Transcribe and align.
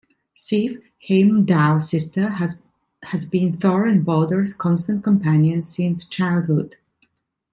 Sif, 0.33 0.79
Heimdall's 1.07 1.91
sister, 1.91 2.29
has 2.29 2.65
been 3.29 3.55
Thor 3.55 3.85
and 3.85 4.03
Balder's 4.03 4.51
constant 4.55 5.03
companion 5.03 5.61
since 5.61 6.05
childhood. 6.07 6.77